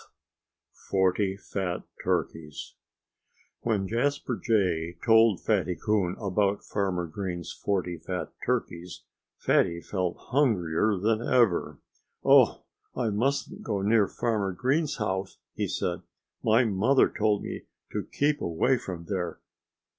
[0.01, 0.07] XII
[0.89, 2.73] FORTY FAT TURKEYS
[3.59, 9.03] When Jasper Jay told Fatty Coon about Farmer Green's forty fat turkeys
[9.37, 11.77] Fatty felt hungrier than ever.
[12.25, 12.65] "Oh!
[12.95, 16.01] I mustn't go near Farmer Green's house!" he said.
[16.43, 19.39] "My mother told me to keep away from there.